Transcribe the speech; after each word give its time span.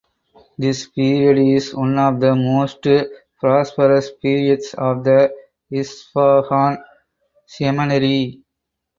This 0.57 0.87
period 0.87 1.37
is 1.37 1.75
one 1.75 1.99
of 1.99 2.19
the 2.19 2.33
most 2.33 2.87
prosperous 3.39 4.09
periods 4.11 4.73
of 4.75 5.03
the 5.03 5.31
"Isfahan 5.71 6.83
Seminary". 7.45 8.41